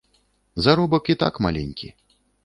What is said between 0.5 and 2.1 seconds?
Заробак і так маленькі.